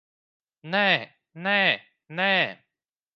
Nē, 0.75 0.81
nē, 1.49 1.57
nē! 2.21 2.31